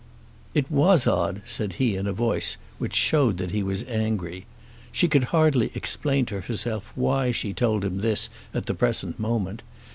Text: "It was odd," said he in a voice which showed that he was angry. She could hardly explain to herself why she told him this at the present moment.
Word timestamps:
"It 0.55 0.71
was 0.71 1.05
odd," 1.05 1.43
said 1.45 1.73
he 1.73 1.95
in 1.95 2.07
a 2.07 2.11
voice 2.11 2.57
which 2.79 2.95
showed 2.95 3.37
that 3.37 3.51
he 3.51 3.61
was 3.61 3.83
angry. 3.83 4.47
She 4.91 5.07
could 5.07 5.25
hardly 5.25 5.69
explain 5.75 6.25
to 6.25 6.41
herself 6.41 6.91
why 6.95 7.29
she 7.29 7.53
told 7.53 7.85
him 7.85 7.99
this 7.99 8.27
at 8.51 8.65
the 8.65 8.73
present 8.73 9.19
moment. 9.19 9.61